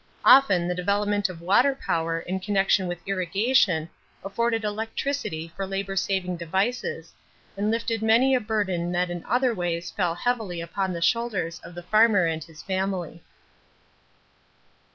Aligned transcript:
Often 0.25 0.67
the 0.67 0.73
development 0.73 1.29
of 1.29 1.41
water 1.41 1.75
power 1.75 2.21
in 2.21 2.39
connection 2.39 2.87
with 2.87 2.97
irrigation 3.07 3.87
afforded 4.23 4.63
electricity 4.63 5.49
for 5.55 5.67
labor 5.67 5.95
saving 5.95 6.37
devices 6.37 7.13
and 7.55 7.69
lifted 7.69 8.01
many 8.01 8.33
a 8.33 8.39
burden 8.39 8.91
that 8.93 9.11
in 9.11 9.23
other 9.27 9.53
days 9.53 9.91
fell 9.91 10.15
heavily 10.15 10.59
upon 10.59 10.91
the 10.91 11.03
shoulders 11.03 11.59
of 11.63 11.75
the 11.75 11.83
farmer 11.83 12.25
and 12.25 12.43
his 12.43 12.63
family. 12.63 13.21